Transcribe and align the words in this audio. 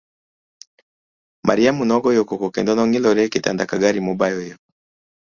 Mariamu 1.47 1.83
nogoyo 1.87 2.21
koko 2.29 2.47
kendo 2.55 2.71
nong'ielore 2.73 3.21
e 3.25 3.31
kitanda 3.33 3.63
ka 3.69 3.75
gari 3.81 3.99
mobayo 4.07 4.39
yoo. 4.49 4.61